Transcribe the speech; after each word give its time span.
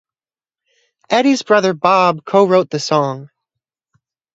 Eddie's 1.11 1.43
brother 1.43 1.75
Bob 1.75 2.25
co-wrote 2.25 2.71
the 2.71 2.79
song. 2.79 3.29